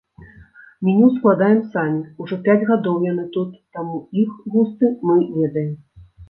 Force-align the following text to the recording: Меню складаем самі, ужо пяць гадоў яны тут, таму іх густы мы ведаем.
Меню 0.85 1.09
складаем 1.17 1.59
самі, 1.75 2.01
ужо 2.25 2.37
пяць 2.47 2.63
гадоў 2.71 2.97
яны 3.11 3.27
тут, 3.37 3.53
таму 3.77 4.01
іх 4.23 4.41
густы 4.57 4.91
мы 5.13 5.21
ведаем. 5.37 5.71